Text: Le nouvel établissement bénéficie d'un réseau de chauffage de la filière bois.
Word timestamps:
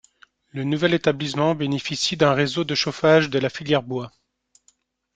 Le 0.47 0.63
nouvel 0.63 0.95
établissement 0.95 1.53
bénéficie 1.53 2.17
d'un 2.17 2.33
réseau 2.33 2.63
de 2.63 2.73
chauffage 2.73 3.29
de 3.29 3.37
la 3.37 3.51
filière 3.51 3.83
bois. 3.83 4.11